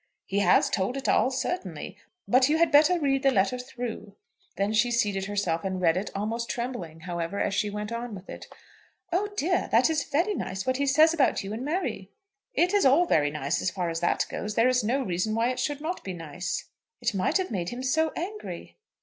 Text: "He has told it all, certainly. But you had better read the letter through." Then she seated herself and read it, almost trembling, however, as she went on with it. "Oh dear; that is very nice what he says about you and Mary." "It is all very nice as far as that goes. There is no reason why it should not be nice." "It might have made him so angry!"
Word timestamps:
"He 0.25 0.39
has 0.39 0.67
told 0.71 0.97
it 0.97 1.07
all, 1.07 1.29
certainly. 1.29 1.95
But 2.27 2.49
you 2.49 2.57
had 2.57 2.71
better 2.71 2.97
read 2.99 3.21
the 3.21 3.29
letter 3.29 3.59
through." 3.59 4.15
Then 4.55 4.73
she 4.73 4.89
seated 4.89 5.25
herself 5.25 5.63
and 5.63 5.79
read 5.79 5.95
it, 5.95 6.09
almost 6.15 6.49
trembling, 6.49 7.01
however, 7.01 7.39
as 7.39 7.53
she 7.53 7.69
went 7.69 7.91
on 7.91 8.15
with 8.15 8.27
it. 8.27 8.47
"Oh 9.13 9.29
dear; 9.37 9.69
that 9.71 9.91
is 9.91 10.03
very 10.05 10.33
nice 10.33 10.65
what 10.65 10.77
he 10.77 10.87
says 10.87 11.13
about 11.13 11.43
you 11.43 11.53
and 11.53 11.63
Mary." 11.63 12.09
"It 12.55 12.73
is 12.73 12.83
all 12.83 13.05
very 13.05 13.29
nice 13.29 13.61
as 13.61 13.69
far 13.69 13.91
as 13.91 13.99
that 13.99 14.25
goes. 14.27 14.55
There 14.55 14.67
is 14.67 14.83
no 14.83 15.03
reason 15.03 15.35
why 15.35 15.49
it 15.51 15.59
should 15.59 15.81
not 15.81 16.03
be 16.03 16.13
nice." 16.13 16.65
"It 16.99 17.13
might 17.13 17.37
have 17.37 17.51
made 17.51 17.69
him 17.69 17.83
so 17.83 18.11
angry!" 18.15 18.77